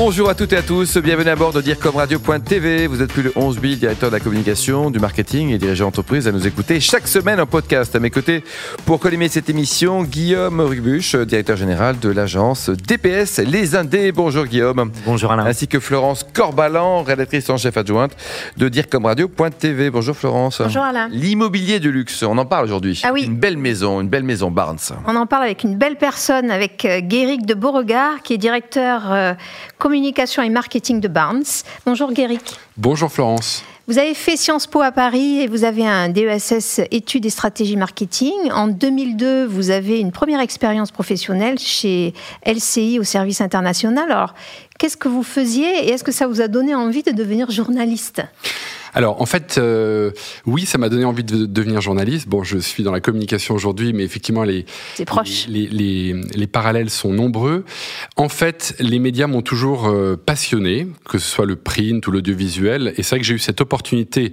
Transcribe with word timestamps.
Bonjour 0.00 0.30
à 0.30 0.36
toutes 0.36 0.52
et 0.52 0.56
à 0.56 0.62
tous, 0.62 0.96
bienvenue 0.98 1.28
à 1.28 1.34
bord 1.34 1.52
de 1.52 1.60
DIRCOMRadio.tv. 1.60 2.86
Vous 2.86 3.02
êtes 3.02 3.12
plus 3.12 3.24
de 3.24 3.32
11 3.34 3.60
000 3.60 3.74
directeurs 3.74 4.10
de 4.10 4.14
la 4.14 4.20
communication, 4.20 4.92
du 4.92 5.00
marketing 5.00 5.50
et 5.50 5.58
dirigeants 5.58 5.86
d'entreprise 5.86 6.28
à 6.28 6.32
nous 6.32 6.46
écouter 6.46 6.78
chaque 6.78 7.08
semaine 7.08 7.40
en 7.40 7.46
podcast. 7.46 7.96
À 7.96 7.98
mes 7.98 8.08
côtés, 8.10 8.44
pour 8.86 9.00
collimer 9.00 9.28
cette 9.28 9.50
émission, 9.50 10.04
Guillaume 10.04 10.60
Rubuche, 10.60 11.16
directeur 11.16 11.56
général 11.56 11.98
de 11.98 12.10
l'agence 12.10 12.70
DPS 12.70 13.38
Les 13.38 13.74
Indés. 13.74 14.12
Bonjour 14.12 14.44
Guillaume. 14.44 14.92
Bonjour 15.04 15.32
Alain. 15.32 15.44
Ainsi 15.44 15.66
que 15.66 15.80
Florence 15.80 16.24
Corbalan, 16.32 17.02
rédactrice 17.02 17.50
en 17.50 17.56
chef 17.56 17.76
adjointe 17.76 18.12
de 18.56 18.68
DIRCOMRadio.tv. 18.68 19.90
Bonjour 19.90 20.16
Florence. 20.16 20.62
Bonjour 20.62 20.84
Alain. 20.84 21.08
L'immobilier 21.08 21.80
de 21.80 21.90
luxe, 21.90 22.22
on 22.22 22.38
en 22.38 22.46
parle 22.46 22.66
aujourd'hui. 22.66 23.02
Ah 23.02 23.10
oui. 23.12 23.24
Une 23.24 23.36
belle 23.36 23.56
maison, 23.58 24.00
une 24.00 24.08
belle 24.08 24.22
maison 24.22 24.52
Barnes. 24.52 24.78
On 25.08 25.16
en 25.16 25.26
parle 25.26 25.42
avec 25.42 25.64
une 25.64 25.76
belle 25.76 25.96
personne, 25.96 26.52
avec 26.52 26.84
euh, 26.84 27.00
Guéric 27.00 27.46
de 27.46 27.54
Beauregard, 27.54 28.22
qui 28.22 28.34
est 28.34 28.38
directeur 28.38 29.12
euh, 29.12 29.34
communication 29.88 30.42
et 30.42 30.50
marketing 30.50 31.00
de 31.00 31.08
Barnes. 31.08 31.44
Bonjour 31.86 32.12
Guéric. 32.12 32.42
Bonjour 32.76 33.10
Florence. 33.10 33.64
Vous 33.86 33.96
avez 33.96 34.12
fait 34.12 34.36
Sciences 34.36 34.66
Po 34.66 34.82
à 34.82 34.92
Paris 34.92 35.40
et 35.40 35.46
vous 35.46 35.64
avez 35.64 35.86
un 35.86 36.10
DESS 36.10 36.82
études 36.90 37.24
et 37.24 37.30
stratégie 37.30 37.74
marketing. 37.74 38.52
En 38.52 38.68
2002, 38.68 39.46
vous 39.46 39.70
avez 39.70 39.98
une 39.98 40.12
première 40.12 40.40
expérience 40.40 40.90
professionnelle 40.90 41.58
chez 41.58 42.12
LCI 42.44 42.98
au 42.98 43.02
service 43.02 43.40
international. 43.40 44.12
Alors, 44.12 44.34
qu'est-ce 44.78 44.98
que 44.98 45.08
vous 45.08 45.22
faisiez 45.22 45.86
et 45.86 45.92
est-ce 45.92 46.04
que 46.04 46.12
ça 46.12 46.26
vous 46.26 46.42
a 46.42 46.48
donné 46.48 46.74
envie 46.74 47.02
de 47.02 47.12
devenir 47.12 47.50
journaliste? 47.50 48.20
Alors, 48.94 49.20
en 49.20 49.26
fait, 49.26 49.56
euh, 49.58 50.10
oui, 50.46 50.66
ça 50.66 50.78
m'a 50.78 50.88
donné 50.88 51.04
envie 51.04 51.24
de 51.24 51.46
devenir 51.46 51.80
journaliste. 51.80 52.28
Bon, 52.28 52.42
je 52.42 52.58
suis 52.58 52.82
dans 52.82 52.92
la 52.92 53.00
communication 53.00 53.54
aujourd'hui, 53.54 53.92
mais 53.92 54.04
effectivement, 54.04 54.44
les, 54.44 54.66
proche. 55.06 55.46
Les, 55.48 55.66
les, 55.66 56.14
les, 56.34 56.46
parallèles 56.46 56.90
sont 56.90 57.12
nombreux. 57.12 57.64
En 58.16 58.28
fait, 58.28 58.74
les 58.78 58.98
médias 58.98 59.26
m'ont 59.26 59.42
toujours 59.42 59.88
euh, 59.88 60.16
passionné, 60.16 60.88
que 61.08 61.18
ce 61.18 61.28
soit 61.28 61.46
le 61.46 61.56
print 61.56 62.06
ou 62.06 62.10
l'audiovisuel. 62.10 62.94
Et 62.96 63.02
c'est 63.02 63.10
vrai 63.10 63.20
que 63.20 63.26
j'ai 63.26 63.34
eu 63.34 63.38
cette 63.38 63.60
opportunité 63.60 64.32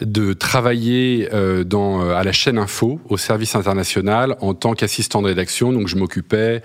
de 0.00 0.32
travailler 0.32 1.28
euh, 1.32 1.64
dans, 1.64 2.02
euh, 2.02 2.14
à 2.14 2.24
la 2.24 2.32
chaîne 2.32 2.58
Info, 2.58 3.00
au 3.08 3.16
service 3.16 3.54
international, 3.56 4.36
en 4.40 4.54
tant 4.54 4.74
qu'assistant 4.74 5.22
de 5.22 5.28
rédaction. 5.28 5.72
Donc, 5.72 5.88
je 5.88 5.96
m'occupais 5.96 6.62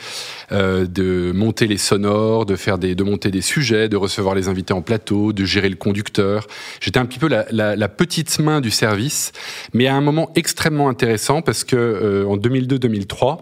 euh, 0.51 0.85
de 0.85 1.31
monter 1.33 1.67
les 1.67 1.77
sonores, 1.77 2.45
de 2.45 2.55
faire 2.55 2.77
des, 2.77 2.95
de 2.95 3.03
monter 3.03 3.31
des 3.31 3.41
sujets, 3.41 3.89
de 3.89 3.97
recevoir 3.97 4.35
les 4.35 4.47
invités 4.47 4.73
en 4.73 4.81
plateau, 4.81 5.33
de 5.33 5.45
gérer 5.45 5.69
le 5.69 5.75
conducteur. 5.75 6.47
J'étais 6.81 6.99
un 6.99 7.05
petit 7.05 7.19
peu 7.19 7.28
la, 7.29 7.89
petite 7.89 8.39
main 8.39 8.61
du 8.61 8.71
service, 8.71 9.31
mais 9.73 9.87
à 9.87 9.95
un 9.95 10.01
moment 10.01 10.31
extrêmement 10.35 10.89
intéressant 10.89 11.41
parce 11.41 11.63
que 11.63 11.75
euh, 11.75 12.27
en 12.27 12.37
2002-2003, 12.37 13.39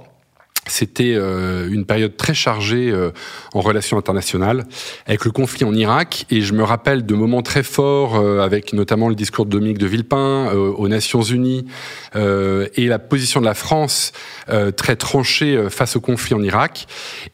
c'était 0.71 1.15
euh, 1.15 1.69
une 1.69 1.85
période 1.85 2.17
très 2.17 2.33
chargée 2.33 2.91
euh, 2.91 3.11
en 3.53 3.61
relations 3.61 3.97
internationales, 3.97 4.65
avec 5.05 5.25
le 5.25 5.31
conflit 5.31 5.65
en 5.65 5.73
Irak, 5.73 6.25
et 6.29 6.41
je 6.41 6.53
me 6.53 6.63
rappelle 6.63 7.05
de 7.05 7.13
moments 7.15 7.41
très 7.41 7.63
forts, 7.63 8.15
euh, 8.15 8.41
avec 8.41 8.73
notamment 8.73 9.09
le 9.09 9.15
discours 9.15 9.45
de 9.45 9.51
Dominique 9.51 9.77
de 9.77 9.87
Villepin 9.87 10.49
euh, 10.53 10.71
aux 10.71 10.87
Nations 10.87 11.21
Unies, 11.21 11.65
euh, 12.15 12.67
et 12.75 12.87
la 12.87 12.99
position 12.99 13.39
de 13.39 13.45
la 13.45 13.53
France 13.53 14.11
très 14.77 14.95
tranchée 14.95 15.67
face 15.69 15.97
au 15.97 16.01
conflit 16.01 16.33
en 16.33 16.41
Irak. 16.41 16.87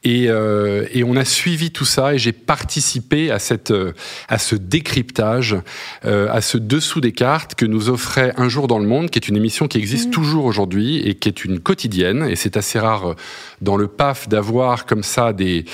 Et, 0.03 0.23
et, 0.23 1.03
on 1.03 1.15
a 1.15 1.25
suivi 1.25 1.71
tout 1.71 1.85
ça, 1.85 2.15
et 2.15 2.17
j'ai 2.17 2.31
participé 2.31 3.29
à, 3.29 3.37
cette, 3.37 3.73
à 4.27 4.37
ce 4.39 4.55
décryptage, 4.55 5.55
à 6.03 6.41
ce 6.41 6.57
dessous 6.57 7.01
des 7.01 7.11
cartes 7.11 7.55
que 7.55 7.65
nous 7.65 7.89
offrait 7.89 8.33
Un 8.37 8.49
jour 8.49 8.67
dans 8.67 8.79
le 8.79 8.87
monde, 8.87 9.11
qui 9.11 9.19
est 9.19 9.27
une 9.27 9.37
émission 9.37 9.67
qui 9.67 9.77
existe 9.77 10.07
mmh. 10.07 10.11
toujours 10.11 10.45
aujourd'hui, 10.45 11.07
et 11.07 11.13
qui 11.13 11.29
est 11.29 11.45
une 11.45 11.59
quotidienne, 11.59 12.25
et 12.27 12.35
c'est 12.35 12.57
assez 12.57 12.79
rare 12.79 13.15
dans 13.61 13.77
le 13.77 13.87
PAF 13.87 14.27
d'avoir 14.27 14.85
comme 14.85 15.03
ça 15.03 15.31
des, 15.31 15.65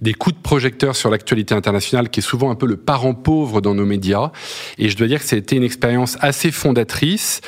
des 0.00 0.12
coups 0.12 0.36
de 0.36 0.42
projecteur 0.42 0.94
sur 0.94 1.10
l'actualité 1.10 1.54
internationale 1.54 2.10
qui 2.10 2.20
est 2.20 2.22
souvent 2.22 2.50
un 2.50 2.54
peu 2.54 2.66
le 2.66 2.76
parent 2.76 3.14
pauvre 3.14 3.60
dans 3.60 3.74
nos 3.74 3.86
médias. 3.86 4.30
Et 4.76 4.88
je 4.88 4.96
dois 4.96 5.06
dire 5.06 5.20
que 5.24 5.38
été 5.38 5.56
une 5.56 5.62
expérience 5.62 6.18
assez 6.20 6.50
fondatrice. 6.50 7.40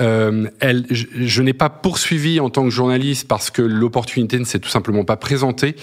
Euh, 0.00 0.48
je 0.90 1.42
n'ai 1.42 1.54
pas 1.54 1.70
poursuivi 1.70 2.40
en 2.40 2.50
tant 2.50 2.64
que 2.64 2.70
journaliste 2.70 3.26
parce 3.28 3.50
que 3.50 3.62
l'opportunité 3.62 4.38
ne 4.38 4.44
s'est 4.44 4.58
tout 4.58 4.68
simplement 4.68 5.04
pas 5.04 5.16
présentée. 5.16 5.76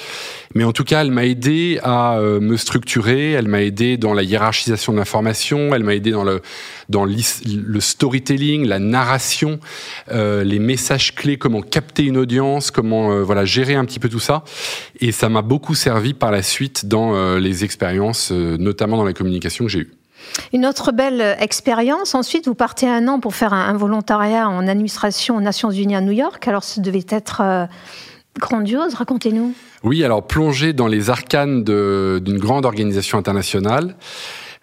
Mais 0.55 0.63
en 0.63 0.71
tout 0.71 0.83
cas, 0.83 1.01
elle 1.01 1.11
m'a 1.11 1.25
aidé 1.25 1.79
à 1.83 2.17
euh, 2.17 2.39
me 2.39 2.57
structurer, 2.57 3.31
elle 3.31 3.47
m'a 3.47 3.63
aidé 3.63 3.97
dans 3.97 4.13
la 4.13 4.23
hiérarchisation 4.23 4.93
de 4.93 4.97
l'information, 4.97 5.73
elle 5.73 5.83
m'a 5.83 5.95
aidé 5.95 6.11
dans 6.11 6.23
le, 6.23 6.41
dans 6.89 7.05
le 7.05 7.79
storytelling, 7.79 8.65
la 8.65 8.79
narration, 8.79 9.59
euh, 10.11 10.43
les 10.43 10.59
messages 10.59 11.15
clés, 11.15 11.37
comment 11.37 11.61
capter 11.61 12.03
une 12.03 12.17
audience, 12.17 12.71
comment 12.71 13.11
euh, 13.11 13.23
voilà 13.23 13.45
gérer 13.45 13.75
un 13.75 13.85
petit 13.85 13.99
peu 13.99 14.09
tout 14.09 14.19
ça. 14.19 14.43
Et 14.99 15.11
ça 15.11 15.29
m'a 15.29 15.41
beaucoup 15.41 15.75
servi 15.75 16.13
par 16.13 16.31
la 16.31 16.43
suite 16.43 16.85
dans 16.85 17.15
euh, 17.15 17.39
les 17.39 17.63
expériences, 17.63 18.31
notamment 18.31 18.97
dans 18.97 19.05
la 19.05 19.13
communication 19.13 19.65
que 19.65 19.71
j'ai 19.71 19.79
eue. 19.79 19.93
Une 20.53 20.65
autre 20.65 20.91
belle 20.91 21.35
expérience. 21.39 22.15
Ensuite, 22.15 22.47
vous 22.47 22.55
partez 22.55 22.87
un 22.87 23.07
an 23.07 23.19
pour 23.19 23.35
faire 23.35 23.53
un, 23.53 23.73
volontariat 23.73 24.47
en 24.47 24.67
administration 24.67 25.35
aux 25.35 25.41
Nations 25.41 25.69
Unies 25.69 25.95
à 25.95 26.01
New 26.01 26.13
York. 26.13 26.47
Alors, 26.47 26.63
ça 26.63 26.81
devait 26.81 27.05
être 27.09 27.67
grandiose. 28.39 28.93
Racontez-nous. 28.93 29.53
Oui, 29.83 30.03
alors 30.03 30.25
plonger 30.25 30.71
dans 30.71 30.87
les 30.87 31.09
arcanes 31.09 31.63
d'une 31.63 32.39
grande 32.39 32.65
organisation 32.65 33.17
internationale. 33.17 33.95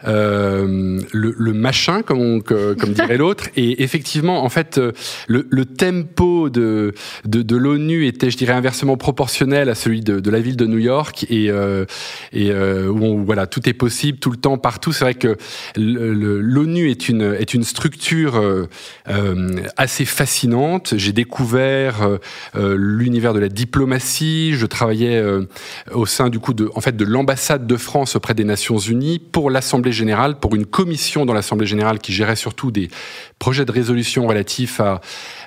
Euh, 0.07 1.01
le, 1.13 1.35
le, 1.37 1.53
machin, 1.53 2.03
comme, 2.03 2.21
on, 2.21 2.41
comme 2.41 2.93
dirait 2.93 3.17
l'autre. 3.19 3.49
Et 3.57 3.83
effectivement, 3.83 4.45
en 4.45 4.49
fait, 4.49 4.79
euh, 4.79 4.93
le, 5.29 5.47
le 5.51 5.65
tempo 5.65 6.49
de, 6.49 6.95
de, 7.27 7.43
de 7.43 7.57
l'ONU 7.57 8.07
était, 8.07 8.31
je 8.31 8.37
dirais, 8.37 8.53
inversement 8.53 8.97
proportionnel 8.97 9.69
à 9.69 9.75
celui 9.75 10.01
de, 10.01 10.21
de 10.21 10.31
la 10.31 10.41
ville 10.41 10.57
de 10.57 10.67
New 10.67 10.79
York 10.79 11.27
et, 11.29 11.51
euh, 11.51 11.85
et 12.33 12.51
où 12.53 13.05
on, 13.05 13.23
voilà, 13.23 13.47
tout 13.47 13.69
est 13.69 13.75
possible 13.75 14.19
tout 14.19 14.31
le 14.31 14.37
temps, 14.37 14.59
partout. 14.59 14.93
C'est 14.93 15.05
vrai 15.05 15.15
que 15.15 15.37
l'ONU 15.77 16.91
est 16.91 17.09
une, 17.09 17.35
est 17.39 17.55
une 17.55 17.65
structure 17.65 18.41
assez 19.77 20.05
fascinante. 20.05 20.95
J'ai 20.97 21.13
découvert 21.13 22.19
l'univers 22.55 23.35
de 23.35 23.41
la 23.41 23.49
diplomatie. 23.49 24.53
Je 24.55 24.67
travaillais 24.67 25.23
au 25.93 26.07
sein 26.07 26.29
du 26.29 26.39
coup 26.39 26.55
de, 26.55 26.71
en 26.75 26.81
fait, 26.81 26.97
de 26.97 27.05
l'ambassade 27.05 27.67
de 27.67 27.77
France 27.77 28.17
auprès 28.17 28.35
des 28.35 28.45
Nations 28.45 28.79
Unies 28.79 29.19
pour 29.19 29.51
l'Assemblée 29.51 29.90
générale, 29.93 30.39
pour 30.39 30.55
une 30.55 30.67
commission 30.67 31.27
dans 31.27 31.35
l'Assemblée 31.35 31.67
générale 31.67 31.99
qui 31.99 32.13
gérait 32.13 32.37
surtout 32.37 32.71
des 32.71 32.89
projets 33.39 33.65
de 33.65 33.73
résolution 33.73 34.27
relatifs 34.27 34.81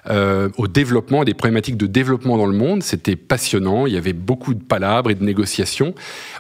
euh, 0.10 0.50
au 0.58 0.68
développement 0.68 1.22
et 1.22 1.26
des 1.26 1.34
problématiques 1.34 1.78
de 1.78 1.88
développement 1.88 2.38
dans 2.38 2.46
le 2.46 2.58
monde. 2.58 2.84
C'était 2.84 3.16
passionnant, 3.16 3.86
il 3.86 3.94
y 3.94 3.98
avait 3.98 4.14
beaucoup 4.14 4.54
de 4.54 4.64
palabres 4.64 5.12
et 5.12 5.16
de 5.16 5.24
négociations. 5.24 5.94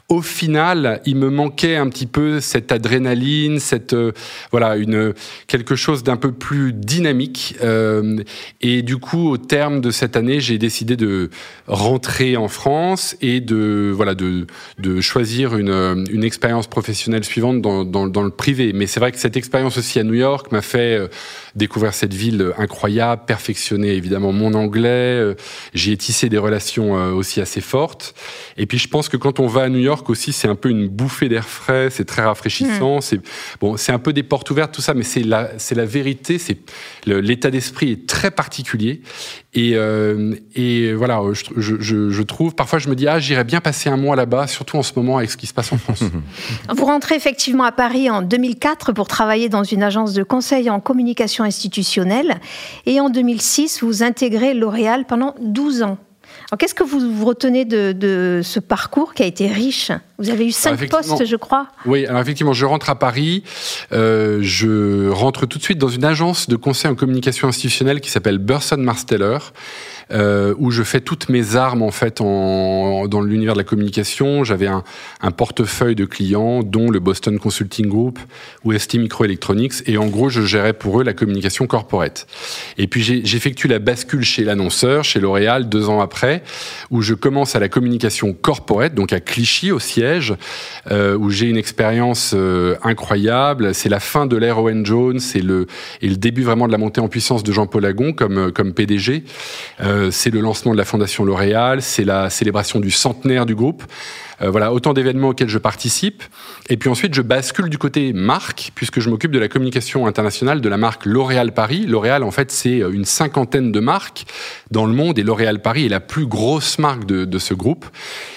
Au 0.09 0.21
final, 0.21 1.01
il 1.05 1.15
me 1.15 1.29
manquait 1.29 1.75
un 1.75 1.87
petit 1.89 2.07
peu 2.07 2.39
cette 2.39 2.71
adrénaline, 2.71 3.59
cette 3.59 3.93
euh, 3.93 4.11
voilà 4.51 4.75
une 4.75 5.13
quelque 5.47 5.75
chose 5.75 6.03
d'un 6.03 6.17
peu 6.17 6.31
plus 6.31 6.73
dynamique. 6.73 7.55
Euh, 7.63 8.21
et 8.61 8.81
du 8.81 8.97
coup, 8.97 9.29
au 9.29 9.37
terme 9.37 9.79
de 9.79 9.91
cette 9.91 10.17
année, 10.17 10.39
j'ai 10.39 10.57
décidé 10.57 10.95
de 10.95 11.29
rentrer 11.67 12.35
en 12.35 12.47
France 12.47 13.15
et 13.21 13.39
de 13.39 13.91
voilà 13.95 14.15
de, 14.15 14.47
de 14.79 15.01
choisir 15.01 15.55
une, 15.55 16.05
une 16.11 16.23
expérience 16.23 16.67
professionnelle 16.67 17.23
suivante 17.23 17.61
dans, 17.61 17.85
dans, 17.93 18.07
dans 18.07 18.23
le 18.23 18.29
privé. 18.29 18.73
Mais 18.73 18.87
c'est 18.87 18.99
vrai 18.99 19.13
que 19.13 19.17
cette 19.17 19.37
expérience 19.37 19.77
aussi 19.77 19.99
à 19.99 20.03
New 20.03 20.15
York 20.15 20.51
m'a 20.51 20.61
fait 20.61 20.97
euh, 20.97 21.07
découvrir 21.55 21.93
cette 21.93 22.13
ville 22.13 22.51
incroyable, 22.57 23.23
perfectionner 23.25 23.93
évidemment 23.93 24.31
mon 24.31 24.53
anglais. 24.53 24.89
Euh, 24.89 25.35
j'y 25.73 25.91
ai 25.91 25.97
tissé 25.97 26.29
des 26.29 26.37
relations 26.37 26.97
euh, 26.97 27.11
aussi 27.11 27.41
assez 27.41 27.61
fortes. 27.61 28.15
Et 28.57 28.65
puis 28.65 28.77
je 28.77 28.87
pense 28.87 29.09
que 29.09 29.17
quand 29.17 29.39
on 29.39 29.47
va 29.47 29.63
à 29.63 29.69
New 29.69 29.79
York 29.79 30.09
aussi, 30.09 30.33
c'est 30.33 30.47
un 30.47 30.55
peu 30.55 30.69
une 30.69 30.87
bouffée 30.87 31.29
d'air 31.29 31.47
frais, 31.47 31.89
c'est 31.91 32.05
très 32.05 32.23
rafraîchissant. 32.23 32.97
Mmh. 32.97 33.01
C'est 33.01 33.19
bon, 33.59 33.77
c'est 33.77 33.91
un 33.91 33.99
peu 33.99 34.13
des 34.13 34.23
portes 34.23 34.49
ouvertes 34.49 34.73
tout 34.73 34.81
ça, 34.81 34.93
mais 34.93 35.03
c'est 35.03 35.23
la 35.23 35.51
c'est 35.57 35.75
la 35.75 35.85
vérité. 35.85 36.39
C'est 36.39 36.57
l'état 37.05 37.51
d'esprit 37.51 37.91
est 37.91 38.07
très 38.07 38.31
particulier. 38.31 39.01
Et, 39.55 39.73
euh, 39.75 40.33
et 40.55 40.93
voilà, 40.93 41.21
je, 41.31 41.75
je, 41.79 42.09
je, 42.09 42.21
trouve, 42.23 42.55
parfois 42.55 42.79
je 42.79 42.89
me 42.89 42.95
dis, 42.95 43.07
ah, 43.07 43.19
j'irais 43.19 43.43
bien 43.43 43.61
passer 43.61 43.87
un 43.87 43.97
mois 43.97 44.15
là-bas, 44.15 44.47
surtout 44.47 44.77
en 44.77 44.83
ce 44.83 44.93
moment 44.95 45.17
avec 45.17 45.29
ce 45.29 45.37
qui 45.37 45.45
se 45.45 45.53
passe 45.53 45.71
en 45.71 45.77
France. 45.77 46.03
Vous 46.75 46.85
rentrez 46.85 47.15
effectivement 47.15 47.63
à 47.63 47.71
Paris 47.71 48.09
en 48.09 48.23
2004 48.23 48.93
pour 48.93 49.07
travailler 49.07 49.49
dans 49.49 49.63
une 49.63 49.83
agence 49.83 50.13
de 50.13 50.23
conseil 50.23 50.71
en 50.71 50.79
communication 50.79 51.42
institutionnelle. 51.43 52.39
Et 52.85 52.99
en 52.99 53.09
2006, 53.09 53.83
vous 53.83 54.03
intégrez 54.03 54.53
L'Oréal 54.53 55.05
pendant 55.05 55.35
12 55.39 55.83
ans. 55.83 55.97
Qu'est-ce 56.57 56.75
que 56.75 56.83
vous, 56.83 57.25
retenez 57.25 57.65
de, 57.65 57.93
de, 57.93 58.41
ce 58.43 58.59
parcours 58.59 59.13
qui 59.13 59.23
a 59.23 59.25
été 59.25 59.47
riche? 59.47 59.91
Vous 60.19 60.29
avez 60.29 60.45
eu 60.45 60.51
cinq 60.51 60.87
postes, 60.89 61.25
je 61.25 61.35
crois. 61.35 61.67
Oui, 61.85 62.05
alors 62.05 62.21
effectivement, 62.21 62.53
je 62.53 62.65
rentre 62.65 62.89
à 62.89 62.95
Paris. 62.95 63.43
Euh, 63.91 64.39
je 64.41 65.09
rentre 65.09 65.45
tout 65.45 65.57
de 65.57 65.63
suite 65.63 65.79
dans 65.79 65.87
une 65.87 66.05
agence 66.05 66.47
de 66.47 66.55
conseil 66.55 66.91
en 66.91 66.95
communication 66.95 67.47
institutionnelle 67.47 68.01
qui 68.01 68.11
s'appelle 68.11 68.37
Burson 68.37 68.77
Marsteller. 68.77 69.39
Euh, 70.13 70.53
où 70.57 70.71
je 70.71 70.83
fais 70.83 71.01
toutes 71.01 71.29
mes 71.29 71.55
armes 71.55 71.81
en 71.81 71.91
fait 71.91 72.21
en, 72.21 73.07
dans 73.07 73.21
l'univers 73.21 73.53
de 73.53 73.59
la 73.59 73.63
communication. 73.63 74.43
J'avais 74.43 74.67
un, 74.67 74.83
un, 75.21 75.31
portefeuille 75.31 75.95
de 75.95 76.05
clients, 76.05 76.63
dont 76.63 76.89
le 76.89 76.99
Boston 76.99 77.39
Consulting 77.39 77.87
Group 77.87 78.19
ou 78.63 78.77
ST 78.77 78.95
Microelectronics, 78.95 79.87
et 79.87 79.97
en 79.97 80.07
gros, 80.07 80.29
je 80.29 80.41
gérais 80.41 80.73
pour 80.73 81.01
eux 81.01 81.03
la 81.03 81.13
communication 81.13 81.67
corporate. 81.67 82.27
Et 82.77 82.87
puis 82.87 83.01
j'effectue 83.23 83.67
la 83.67 83.79
bascule 83.79 84.23
chez 84.23 84.43
l'annonceur, 84.43 85.03
chez 85.03 85.19
L'Oréal, 85.19 85.69
deux 85.69 85.89
ans 85.89 86.01
après, 86.01 86.43
où 86.91 87.01
je 87.01 87.13
commence 87.13 87.55
à 87.55 87.59
la 87.59 87.69
communication 87.69 88.33
corporate, 88.33 88.93
donc 88.93 89.13
à 89.13 89.19
Clichy 89.19 89.71
au 89.71 89.79
siège, 89.79 90.35
euh, 90.91 91.17
où 91.17 91.29
j'ai 91.29 91.47
une 91.47 91.57
expérience 91.57 92.33
euh, 92.35 92.75
incroyable. 92.83 93.73
C'est 93.73 93.89
la 93.89 93.99
fin 93.99 94.25
de 94.25 94.37
l'ère 94.37 94.59
Owen 94.59 94.85
Jones, 94.85 95.19
c'est 95.19 95.41
le 95.41 95.67
et 96.01 96.09
le 96.09 96.17
début 96.17 96.43
vraiment 96.43 96.67
de 96.67 96.71
la 96.71 96.77
montée 96.77 97.01
en 97.01 97.07
puissance 97.07 97.43
de 97.43 97.51
Jean-Paul 97.51 97.85
Agon 97.85 98.13
comme 98.13 98.51
comme 98.51 98.73
PDG. 98.73 99.23
Euh, 99.81 100.02
c'est 100.11 100.29
le 100.29 100.39
lancement 100.39 100.71
de 100.71 100.77
la 100.77 100.85
fondation 100.85 101.23
L'Oréal, 101.23 101.81
c'est 101.81 102.03
la 102.03 102.29
célébration 102.29 102.79
du 102.79 102.91
centenaire 102.91 103.45
du 103.45 103.55
groupe. 103.55 103.83
Euh, 104.43 104.49
voilà, 104.49 104.73
autant 104.73 104.93
d'événements 104.93 105.29
auxquels 105.29 105.49
je 105.49 105.57
participe. 105.57 106.23
Et 106.69 106.77
puis 106.77 106.89
ensuite, 106.89 107.13
je 107.13 107.21
bascule 107.21 107.69
du 107.69 107.77
côté 107.77 108.13
marque, 108.13 108.71
puisque 108.75 108.99
je 108.99 109.09
m'occupe 109.09 109.31
de 109.31 109.39
la 109.39 109.47
communication 109.47 110.05
internationale 110.07 110.61
de 110.61 110.69
la 110.69 110.77
marque 110.77 111.05
L'Oréal 111.05 111.53
Paris. 111.53 111.85
L'Oréal, 111.87 112.23
en 112.23 112.31
fait, 112.31 112.51
c'est 112.51 112.81
euh, 112.81 112.91
une 112.91 113.05
cinquantaine 113.05 113.71
de 113.71 113.79
marques 113.79 114.25
dans 114.71 114.85
le 114.85 114.93
monde, 114.93 115.17
et 115.19 115.23
L'Oréal 115.23 115.61
Paris 115.61 115.85
est 115.85 115.89
la 115.89 115.99
plus 115.99 116.25
grosse 116.25 116.79
marque 116.79 117.05
de, 117.05 117.25
de 117.25 117.39
ce 117.39 117.53
groupe. 117.53 117.85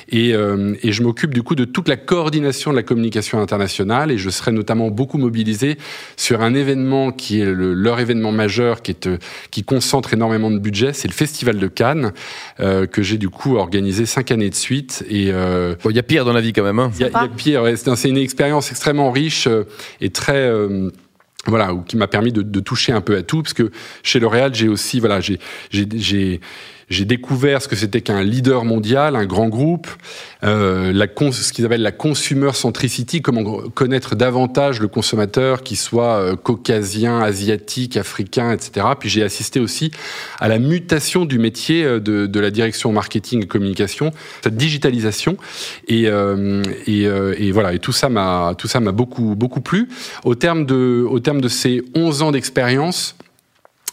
Et, 0.09 0.35
euh, 0.35 0.75
et 0.83 0.93
je 0.93 1.03
m'occupe 1.03 1.35
du 1.35 1.43
coup 1.43 1.57
de 1.57 1.65
toute 1.65 1.89
la 1.89 1.97
coordination 1.97 2.71
de 2.71 2.77
la 2.77 2.83
communication 2.83 3.41
internationale, 3.41 4.11
et 4.11 4.19
je 4.19 4.31
serai 4.31 4.53
notamment 4.53 4.91
beaucoup 4.91 5.19
mobilisé 5.19 5.79
sur 6.17 6.43
un 6.43 6.55
événement 6.55 7.11
qui 7.11 7.41
est 7.41 7.45
le, 7.45 7.75
leur 7.75 7.99
événement 7.99 8.33
majeur, 8.33 8.83
qui, 8.83 8.93
est, 8.93 9.09
qui 9.51 9.65
concentre 9.65 10.15
énormément 10.15 10.51
de 10.51 10.59
budget, 10.59 10.93
c'est 10.93 11.09
le 11.09 11.15
Festival 11.15 11.59
de 11.59 11.67
Cannes, 11.67 12.13
euh, 12.61 12.87
que 12.87 13.03
j'ai 13.03 13.19
du 13.19 13.29
coup 13.29 13.57
organisé 13.57 14.07
cinq 14.07 14.31
années 14.31 14.51
de 14.51 14.55
suite. 14.55 15.05
Et 15.09 15.31
euh, 15.33 15.75
y 15.97 16.01
a 16.01 16.03
pire 16.03 16.25
dans 16.25 16.33
la 16.33 16.41
vie 16.41 16.53
quand 16.53 16.63
même. 16.63 16.79
Hein. 16.79 16.91
Il 16.95 17.07
y, 17.07 17.11
y, 17.11 17.15
a 17.15 17.29
pire. 17.29 17.63
Ouais. 17.63 17.75
C'est 17.77 18.09
une 18.09 18.19
expérience 18.19 18.71
extrêmement 18.71 19.11
riche 19.11 19.47
euh, 19.47 19.65
et 20.01 20.11
très 20.11 20.37
euh, 20.37 20.91
voilà, 21.47 21.75
qui 21.87 21.97
m'a 21.97 22.07
permis 22.09 22.33
de, 22.33 22.43
de, 22.43 22.61
toucher 22.61 22.93
un 22.93 23.01
peu 23.01 23.17
à 23.17 23.23
tout, 23.23 23.43
parce 23.43 23.55
que 23.55 23.71
chez 24.03 24.19
L'Oréal, 24.19 24.55
j'ai 24.55 24.69
aussi, 24.69 25.01
voilà, 25.01 25.21
j'ai, 25.21 25.39
j'ai, 25.71 26.41
j'ai 26.89 27.05
découvert 27.05 27.63
ce 27.63 27.69
que 27.69 27.75
c'était 27.75 28.01
qu'un 28.01 28.23
leader 28.23 28.65
mondial, 28.65 29.17
un 29.17 29.27
grand 29.27 29.49
groupe, 29.49 29.89
euh, 30.45 30.93
la 30.93 31.07
ce 31.33 31.53
qu'ils 31.53 31.65
appellent 31.67 31.83
la 31.83 31.93
consumer 31.93 32.53
centricity, 32.53 33.23
comment 33.23 33.43
connaître 33.75 34.15
davantage 34.15 34.81
le 34.81 34.87
consommateur, 34.87 35.63
qui 35.63 35.75
soit 35.75 36.21
euh, 36.21 36.37
caucasien, 36.37 37.21
asiatique, 37.21 37.97
africain, 37.97 38.53
etc. 38.53 38.87
Puis 38.99 39.09
j'ai 39.09 39.25
assisté 39.25 39.59
aussi 39.59 39.91
à 40.39 40.49
la 40.49 40.59
mutation 40.59 41.25
du 41.25 41.39
métier 41.39 41.85
euh, 41.85 41.99
de, 41.99 42.27
de 42.27 42.41
la 42.41 42.51
direction 42.51 42.93
marketing 42.93 43.43
et 43.43 43.47
communication, 43.47 44.13
cette 44.43 44.57
digitalisation, 44.57 45.37
et, 45.89 46.07
euh, 46.07 46.63
et, 46.87 47.07
euh, 47.07 47.35
et, 47.39 47.51
voilà, 47.51 47.73
et 47.73 47.81
tout 47.81 47.93
ça 47.93 48.09
m'a 48.09 48.55
tout 48.57 48.69
ça 48.69 48.79
m'a 48.79 48.93
beaucoup 48.93 49.35
beaucoup 49.35 49.61
plu. 49.61 49.89
Au 50.25 50.35
terme 50.35 50.67
de 50.67 51.05
au 51.09 51.19
terme 51.19 51.41
de 51.41 51.49
ces 51.49 51.83
11 51.95 52.23
ans 52.23 52.31
d'expérience, 52.31 53.17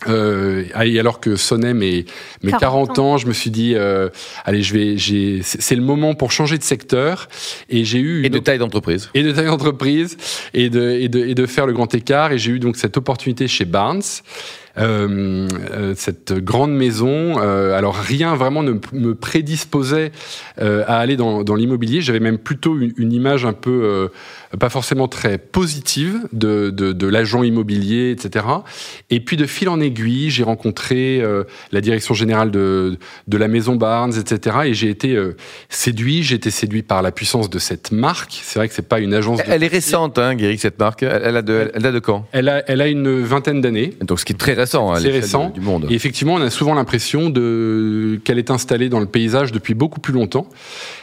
euh, 0.07 0.63
alors 0.75 1.19
que 1.19 1.35
sonnaient 1.35 1.73
mes, 1.73 2.05
mes 2.43 2.51
40, 2.51 2.59
40 2.59 2.99
ans. 2.99 3.13
ans, 3.13 3.17
je 3.17 3.27
me 3.27 3.33
suis 3.33 3.51
dit, 3.51 3.73
euh, 3.75 4.09
allez, 4.45 4.61
je 4.61 4.73
vais, 4.73 4.97
j'ai, 4.97 5.41
c'est 5.43 5.75
le 5.75 5.81
moment 5.81 6.15
pour 6.15 6.31
changer 6.31 6.57
de 6.57 6.63
secteur. 6.63 7.29
Et 7.69 7.85
j'ai 7.85 7.99
eu 7.99 8.25
et 8.25 8.29
de 8.29 8.39
taille 8.39 8.59
d'entreprise 8.59 9.09
et 9.13 9.23
de 9.23 9.31
taille 9.31 9.45
d'entreprise 9.47 10.17
et 10.53 10.69
de, 10.69 10.91
et 10.91 11.09
de 11.09 11.25
et 11.25 11.35
de 11.35 11.45
faire 11.45 11.65
le 11.65 11.73
grand 11.73 11.93
écart. 11.93 12.31
Et 12.31 12.37
j'ai 12.37 12.51
eu 12.51 12.59
donc 12.59 12.77
cette 12.77 12.97
opportunité 12.97 13.47
chez 13.47 13.65
Barnes. 13.65 14.01
Euh, 14.79 15.47
euh, 15.71 15.93
cette 15.95 16.33
grande 16.33 16.73
maison. 16.73 17.39
Euh, 17.39 17.77
alors 17.77 17.95
rien 17.95 18.35
vraiment 18.35 18.63
ne 18.63 18.73
me 18.91 19.13
prédisposait 19.13 20.11
euh, 20.59 20.83
à 20.87 20.97
aller 20.97 21.15
dans, 21.15 21.43
dans 21.43 21.53
l'immobilier. 21.53 22.01
J'avais 22.01 22.19
même 22.19 22.39
plutôt 22.39 22.79
une, 22.79 22.91
une, 22.97 23.13
image 23.13 23.45
un 23.45 23.53
peu 23.53 23.69
euh, 23.83 24.07
pas 24.57 24.69
forcément 24.69 25.07
très 25.07 25.37
positive 25.37 26.21
de, 26.33 26.71
de, 26.71 26.91
de 26.91 27.07
l'agent 27.07 27.43
immobilier, 27.43 28.09
etc. 28.09 28.47
Et 29.11 29.19
puis 29.19 29.37
de 29.37 29.45
fil 29.45 29.69
en 29.69 29.79
aiguille, 29.79 30.31
j'ai 30.31 30.41
rencontré 30.41 31.21
euh, 31.21 31.43
la 31.71 31.79
direction 31.79 32.15
générale 32.15 32.49
de, 32.49 32.97
de 33.27 33.37
la 33.37 33.47
maison 33.47 33.75
Barnes, 33.75 34.17
etc. 34.17 34.57
Et 34.65 34.73
j'ai 34.73 34.89
été 34.89 35.15
séduit. 35.69 36.23
J'ai 36.23 36.35
été 36.35 36.49
séduit 36.49 36.81
par 36.81 37.03
la 37.03 37.11
puissance 37.11 37.51
de 37.51 37.59
cette 37.59 37.91
marque. 37.91 38.39
C'est 38.41 38.57
vrai 38.57 38.67
que 38.67 38.73
c'est 38.73 38.87
pas 38.87 38.99
une 38.99 39.13
agence. 39.13 39.39
Elle 39.45 39.63
est 39.63 39.67
récente, 39.67 40.17
hein, 40.17 40.33
Guéric, 40.33 40.59
cette 40.59 40.79
marque. 40.79 41.03
Elle, 41.03 41.21
elle 41.23 41.37
a 41.37 41.41
de, 41.43 41.71
elle, 41.75 41.81
date 41.83 41.93
de 41.93 41.99
quand? 41.99 42.25
Elle 42.31 42.49
a, 42.49 42.63
elle 42.67 42.81
a 42.81 42.87
une 42.87 43.21
vingtaine 43.21 43.61
d'années. 43.61 43.93
Donc 44.01 44.19
ce 44.19 44.25
qui 44.25 44.33
est 44.33 44.37
très 44.37 44.62
récent. 44.63 44.95
C'est 44.95 45.11
récent. 45.11 45.49
Du 45.49 45.61
monde. 45.61 45.87
Et 45.89 45.93
effectivement, 45.93 46.33
on 46.35 46.41
a 46.41 46.49
souvent 46.49 46.73
l'impression 46.73 47.29
de 47.29 48.19
qu'elle 48.23 48.39
est 48.39 48.51
installée 48.51 48.89
dans 48.89 48.99
le 48.99 49.05
paysage 49.05 49.51
depuis 49.51 49.73
beaucoup 49.73 49.99
plus 49.99 50.13
longtemps. 50.13 50.47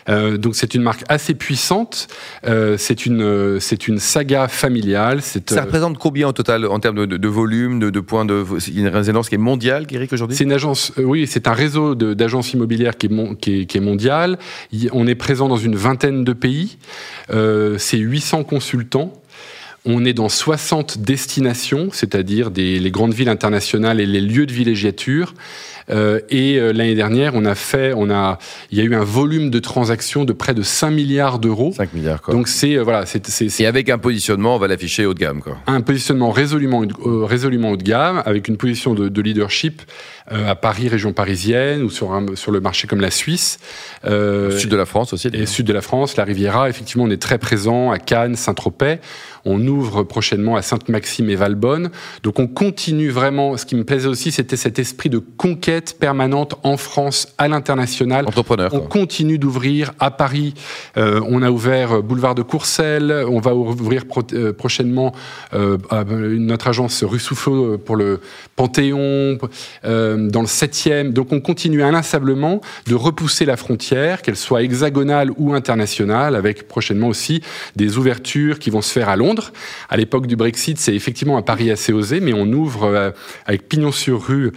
Euh, 0.09 0.37
donc 0.37 0.55
c'est 0.55 0.75
une 0.75 0.83
marque 0.83 1.05
assez 1.09 1.35
puissante. 1.35 2.09
Euh, 2.47 2.77
c'est 2.79 3.07
une 3.07 3.59
c'est 3.61 3.89
une 3.89 3.99
saga 3.99 4.49
familiale. 4.49 5.23
Ça 5.23 5.41
euh... 5.53 5.61
représente 5.61 5.99
combien 5.99 6.29
au 6.29 6.33
total 6.33 6.67
en 6.67 6.81
termes 6.81 6.97
de, 6.97 7.07
de, 7.07 7.17
de 7.17 7.29
volume, 7.29 7.79
de, 7.79 7.91
de, 7.91 8.01
points 8.01 8.25
de 8.25 8.45
une 8.75 8.89
résonance 8.89 9.29
qui 9.29 9.35
est 9.37 9.39
mondiale, 9.39 9.87
Guéric 9.87 10.13
aujourd'hui? 10.13 10.37
C'est 10.37 10.45
une 10.45 10.53
agence. 10.53 10.93
Euh, 10.99 11.03
oui, 11.03 11.27
c'est 11.27 11.49
un 11.49 11.53
réseau 11.53 11.95
d'agences 11.95 12.53
immobilières 12.53 12.97
qui 12.97 13.07
est, 13.07 13.11
mon, 13.11 13.35
qui, 13.35 13.61
est, 13.61 13.67
qui 13.67 13.79
est, 13.79 13.81
mondial. 13.81 14.39
On 14.93 15.07
est 15.07 15.15
présent 15.15 15.49
dans 15.49 15.57
une 15.57 15.77
vingtaine 15.77 16.25
de 16.25 16.33
pays. 16.33 16.79
Euh, 17.31 17.77
c'est 17.79 17.99
800 17.99 18.45
consultants. 18.45 19.13
On 19.85 20.05
est 20.05 20.13
dans 20.13 20.29
60 20.29 20.99
destinations, 20.99 21.89
c'est-à-dire 21.93 22.51
les 22.55 22.91
grandes 22.91 23.15
villes 23.15 23.29
internationales 23.29 24.01
et 24.01 24.07
les 24.07 24.21
lieux 24.21 24.47
de 24.47 24.53
villégiature. 24.53 25.35
Euh, 25.91 26.21
et 26.29 26.59
euh, 26.59 26.73
l'année 26.73 26.95
dernière, 26.95 27.35
on 27.35 27.45
a 27.45 27.55
fait, 27.55 27.93
on 27.97 28.11
a, 28.11 28.39
il 28.71 28.79
y 28.79 28.81
a 28.81 28.85
eu 28.85 28.95
un 28.95 29.05
volume 29.05 29.51
de 29.51 29.59
transactions 29.59 30.25
de 30.25 30.33
près 30.33 30.55
de 30.55 30.63
5 30.63 30.91
milliards 30.91 31.39
d'euros. 31.39 31.73
5 31.77 31.95
milliards, 31.95 32.23
quoi. 32.23 32.35
Donc 32.35 32.49
c'est 32.49 32.77
euh, 32.77 32.83
voilà, 32.83 33.07
c'est, 33.07 33.27
c'est, 33.27 33.49
Et 33.63 33.67
avec 33.67 33.89
un 33.89 33.99
positionnement, 33.99 34.57
on 34.57 34.59
va 34.59 34.69
l'afficher 34.69 35.07
haut 35.07 35.15
de 35.15 35.19
gamme, 35.19 35.41
quoi. 35.41 35.59
Un 35.67 35.81
positionnement 35.81 36.31
résolument, 36.31 36.83
euh, 37.07 37.25
résolument 37.25 37.71
haut 37.71 37.77
de 37.77 37.83
gamme, 37.83 38.23
avec 38.25 38.49
une 38.49 38.57
position 38.57 38.95
de, 38.95 39.09
de 39.09 39.23
leadership 39.23 39.83
euh, 40.33 40.49
à 40.49 40.55
Paris, 40.55 40.89
région 40.89 41.13
parisienne, 41.13 41.83
ou 41.83 41.91
sur, 41.91 42.13
un, 42.13 42.37
sur 42.37 42.53
le 42.53 42.61
marché 42.61 42.87
comme 42.87 43.01
la 43.01 43.11
Suisse. 43.11 43.59
Euh, 44.05 44.57
sud 44.57 44.71
de 44.71 44.77
la 44.77 44.87
France 44.87 45.13
aussi. 45.13 45.29
Et 45.33 45.45
sud 45.45 45.67
de 45.67 45.73
la 45.73 45.81
France, 45.81 46.17
la 46.17 46.23
Riviera. 46.23 46.69
Effectivement, 46.69 47.05
on 47.05 47.11
est 47.11 47.21
très 47.21 47.39
présent 47.39 47.91
à 47.91 47.99
Cannes, 47.99 48.37
Saint-Tropez. 48.37 48.99
On 49.45 49.67
ouvre 49.71 50.03
prochainement 50.03 50.57
à 50.57 50.63
Sainte-Maxime 50.63 51.31
et 51.31 51.37
Valbonne. 51.37 51.91
Donc 52.23 52.39
on 52.39 52.47
continue 52.47 53.09
vraiment. 53.09 53.57
Ce 53.57 53.65
qui 53.65 53.75
me 53.77 53.85
plaisait 53.85 54.09
aussi, 54.09 54.33
c'était 54.33 54.57
cet 54.57 54.79
esprit 54.79 55.09
de 55.09 55.19
conquête 55.19 55.97
permanente 55.99 56.57
en 56.63 56.77
France, 56.77 57.29
à 57.39 57.49
l'international. 57.49 58.27
Entrepreneur. 58.27 58.71
On 58.75 58.81
quoi. 58.81 58.89
continue 58.89 59.39
d'ouvrir 59.39 59.93
à 59.99 60.11
Paris. 60.11 60.55
Euh, 60.97 61.21
on 61.27 61.43
a 61.43 61.51
ouvert 61.51 62.03
boulevard 62.03 62.35
de 62.35 62.43
Courcelles. 62.43 63.25
On 63.29 63.41
va 63.41 63.55
ouvrir 63.55 64.07
pro 64.07 64.23
euh, 64.35 64.53
prochainement 64.53 65.15
euh, 65.55 65.79
notre 66.39 66.69
agence 66.69 67.03
rue 67.03 67.21
pour 67.85 67.97
le 67.97 68.21
Panthéon, 68.57 69.39
euh, 69.85 70.29
dans 70.29 70.41
le 70.41 70.47
7e. 70.47 71.13
Donc 71.13 71.33
on 71.33 71.41
continue 71.41 71.83
inlassablement 71.83 72.61
de 72.87 72.95
repousser 72.95 73.45
la 73.45 73.57
frontière, 73.57 74.23
qu'elle 74.23 74.37
soit 74.37 74.63
hexagonale 74.63 75.31
ou 75.37 75.55
internationale, 75.55 76.35
avec 76.35 76.69
prochainement 76.69 77.09
aussi 77.09 77.43
des 77.77 77.99
ouvertures 77.99 78.59
qui 78.59 78.71
vont 78.71 78.83
se 78.83 78.93
faire 78.93 79.09
à 79.09 79.17
Londres. 79.17 79.53
À 79.89 79.97
l'époque 79.97 80.27
du 80.27 80.37
Brexit, 80.37 80.79
c'est 80.79 80.95
effectivement 80.95 81.37
un 81.37 81.43
pari 81.43 81.71
assez 81.71 81.93
osé, 81.93 82.21
mais 82.21 82.33
on 82.33 82.47
ouvre 82.53 82.85
euh, 82.85 83.11
avec 83.47 83.69
pignon 83.69 83.93
sur 83.93 84.27
rue 84.27 84.53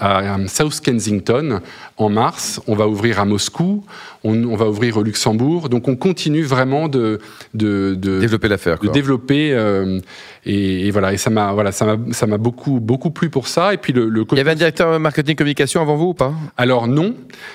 à 0.00 0.36
South 0.48 0.80
Kensington 0.80 1.60
en 1.96 2.08
mars. 2.08 2.60
On 2.66 2.74
va 2.74 2.88
ouvrir 2.88 3.20
à 3.20 3.24
Moscou. 3.24 3.84
On, 4.24 4.44
on, 4.44 4.56
va 4.56 4.68
ouvrir 4.68 4.96
au 4.96 5.02
Luxembourg. 5.02 5.68
Donc 5.68 5.88
on 5.88 5.96
continue 5.96 6.42
vraiment 6.42 6.88
de, 6.88 7.18
de, 7.54 7.96
de 7.98 8.20
développer 8.20 8.48
l'affaire, 8.48 8.78
de 8.78 8.88
développer 8.88 9.52
euh, 9.52 10.00
et, 10.46 10.86
et, 10.86 10.90
voilà. 10.90 11.12
Et 11.12 11.16
ça 11.16 11.30
m'a 11.30 11.52
voilà 11.52 11.72
ça 11.72 11.84
m'a 11.84 11.96
ça 12.12 12.26
m'a 12.26 12.38
beaucoup 12.38 12.80
beaucoup 12.80 13.10
plu 13.10 13.30
pour 13.30 13.48
ça. 13.48 13.74
Et 13.74 13.78
puis 13.78 13.92
le, 13.92 14.08
le 14.08 14.24
il 14.32 14.38
y 14.38 14.40
avait 14.40 14.52
un 14.52 14.56
directeur 14.56 14.98
marketing 15.00 15.36
communication 15.36 15.80
avant 15.80 15.96
vous 15.96 16.08
ou 16.10 16.14
pas? 16.14 16.32
Alors 16.56 16.86
non. 16.88 17.14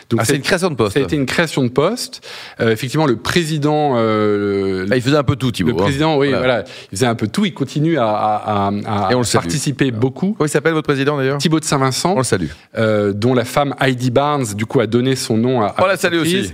Donc 0.09 0.19
ah, 0.21 0.25
c'est 0.25 0.35
une 0.35 0.41
création 0.41 0.69
de 0.69 0.75
poste. 0.75 0.93
Ça 0.93 0.99
a 0.99 1.03
été 1.03 1.15
une 1.15 1.25
création 1.25 1.63
de 1.63 1.69
poste. 1.69 2.21
Euh, 2.59 2.71
effectivement, 2.71 3.05
le 3.05 3.17
président. 3.17 3.95
Euh, 3.97 4.85
ah, 4.91 4.95
il 4.95 5.01
faisait 5.01 5.17
un 5.17 5.23
peu 5.23 5.35
tout, 5.35 5.51
Thibault. 5.51 5.71
Le 5.71 5.75
président, 5.77 6.13
hein. 6.13 6.17
oui, 6.17 6.29
voilà. 6.29 6.39
voilà. 6.39 6.63
il 6.91 6.97
faisait 6.97 7.05
un 7.05 7.15
peu 7.15 7.27
tout. 7.27 7.45
Il 7.45 7.53
continue 7.53 7.97
à, 7.97 8.09
à, 8.09 8.71
à, 8.85 9.07
à 9.09 9.23
participer 9.33 9.91
beaucoup. 9.91 10.33
Comment 10.37 10.45
il 10.45 10.49
s'appelle 10.49 10.73
votre 10.73 10.87
président 10.87 11.17
d'ailleurs? 11.17 11.37
Thibault 11.37 11.59
de 11.59 11.65
Saint-Vincent. 11.65 12.13
On 12.13 12.17
le 12.19 12.23
salue. 12.23 12.47
Euh, 12.77 13.13
dont 13.13 13.33
la 13.33 13.45
femme 13.45 13.73
Heidi 13.79 14.11
Barnes 14.11 14.45
du 14.55 14.65
coup 14.65 14.79
a 14.79 14.87
donné 14.87 15.15
son 15.15 15.37
nom 15.37 15.61
à. 15.61 15.75
On 15.79 15.85
la 15.85 15.97
salue 15.97 16.19
aussi. 16.19 16.51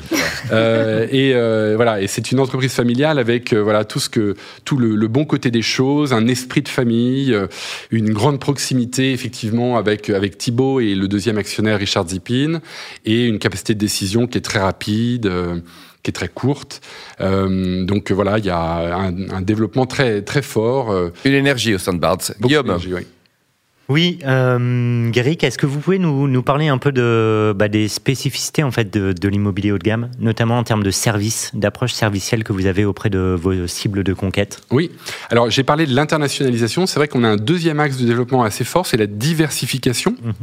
Euh, 0.52 1.08
et 1.12 1.34
euh, 1.34 1.74
voilà, 1.76 2.02
et 2.02 2.08
c'est 2.08 2.32
une 2.32 2.40
entreprise 2.40 2.74
familiale 2.74 3.20
avec 3.20 3.54
euh, 3.54 3.62
voilà 3.62 3.86
tout 3.86 4.00
ce 4.00 4.10
que 4.10 4.36
tout 4.66 4.78
le, 4.78 4.96
le, 4.96 5.08
bon 5.08 5.26
côté 5.26 5.52
des 5.52 5.62
choses, 5.62 6.14
un 6.14 6.28
esprit 6.28 6.62
de 6.62 6.70
famille, 6.70 7.38
une 7.92 8.12
grande 8.14 8.40
proximité 8.40 9.12
effectivement 9.14 9.78
avec 9.78 10.10
avec 10.10 10.38
Thibault 10.38 10.80
et 10.80 10.96
le 10.96 11.08
deuxième 11.08 11.38
actionnaire 11.38 11.80
Richard 11.80 12.08
Zippin 12.08 12.62
et 13.06 13.26
une 13.26 13.40
capacité 13.40 13.74
de 13.74 13.80
décision 13.80 14.28
qui 14.28 14.38
est 14.38 14.42
très 14.42 14.60
rapide. 14.60 15.32
Qui 16.02 16.10
est 16.10 16.14
très 16.14 16.28
courte. 16.28 16.82
Euh, 17.22 17.86
donc 17.86 18.12
voilà, 18.12 18.38
il 18.38 18.44
y 18.44 18.50
a 18.50 18.60
un, 18.60 19.30
un, 19.30 19.40
développement 19.40 19.86
très 19.86 20.22
très 20.22 20.42
fort. 20.42 20.94
Une 21.24 21.34
énergie 21.34 21.74
au 21.74 21.78
sein 21.78 21.94
de 21.94 22.00
Barnes. 22.00 22.20
Guillaume. 22.42 22.78
Oui. 22.92 23.08
Oui, 23.90 24.20
euh, 24.26 25.12
est-ce 25.14 25.58
que 25.58 25.66
vous 25.66 25.80
pouvez 25.80 26.00
nous, 26.00 26.28
nous, 26.28 26.42
parler 26.42 26.68
un 26.68 26.78
peu 26.78 26.92
de, 26.92 27.54
bah, 27.56 27.68
des 27.68 27.88
spécificités 27.88 28.64
en 28.64 28.72
fait 28.72 28.92
de, 28.94 29.12
de 29.12 29.28
l'immobilier 29.28 29.72
haut 29.72 29.78
de 29.78 29.84
gamme, 29.84 30.10
notamment 30.20 30.58
en 30.58 30.64
termes 30.64 30.84
de 30.84 30.92
services, 30.92 31.52
d'approche 31.54 31.94
servicielle 31.94 32.44
que 32.44 32.54
vous 32.54 32.66
avez 32.66 32.86
auprès 32.86 33.10
de 33.10 33.38
vos 33.40 33.68
cibles 33.68 34.04
de 34.04 34.14
conquête? 34.14 34.62
Oui, 34.72 34.92
alors 35.30 35.50
j'ai 35.50 35.64
parlé 35.64 35.86
de 35.86 35.94
l'internationalisation. 35.94 36.86
C'est 36.86 37.00
vrai 37.00 37.08
qu'on 37.08 37.24
a 37.24 37.30
un 37.30 37.38
deuxième 37.38 37.80
axe 37.80 37.98
de 37.98 38.06
développement 38.06 38.44
assez 38.44 38.64
fort, 38.64 38.86
c'est 38.86 38.98
la 38.98 39.08
diversification. 39.08 40.16
Mhm. 40.24 40.34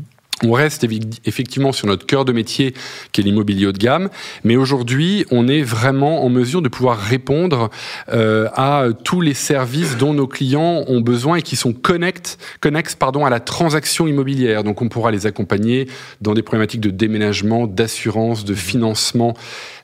On 0.42 0.52
reste 0.52 0.86
effectivement 1.26 1.70
sur 1.70 1.86
notre 1.86 2.06
cœur 2.06 2.24
de 2.24 2.32
métier 2.32 2.72
qui 3.12 3.20
est 3.20 3.24
l'immobilier 3.24 3.66
haut 3.66 3.72
de 3.72 3.78
gamme, 3.78 4.08
mais 4.42 4.56
aujourd'hui 4.56 5.26
on 5.30 5.48
est 5.48 5.60
vraiment 5.60 6.24
en 6.24 6.30
mesure 6.30 6.62
de 6.62 6.70
pouvoir 6.70 6.98
répondre 6.98 7.68
euh, 8.08 8.48
à 8.54 8.86
tous 9.04 9.20
les 9.20 9.34
services 9.34 9.98
dont 9.98 10.14
nos 10.14 10.26
clients 10.26 10.84
ont 10.88 11.02
besoin 11.02 11.36
et 11.36 11.42
qui 11.42 11.56
sont 11.56 11.74
connexes, 11.74 12.38
connexes 12.60 12.96
à 13.00 13.30
la 13.30 13.40
transaction 13.40 14.06
immobilière. 14.06 14.64
Donc 14.64 14.80
on 14.80 14.88
pourra 14.88 15.10
les 15.10 15.26
accompagner 15.26 15.88
dans 16.22 16.32
des 16.32 16.42
problématiques 16.42 16.80
de 16.80 16.90
déménagement, 16.90 17.66
d'assurance, 17.66 18.44
de 18.44 18.54
financement. 18.54 19.34